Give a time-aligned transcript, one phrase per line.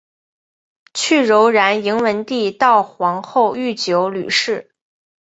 [0.95, 4.71] 去柔然迎文帝悼皇后郁久闾氏。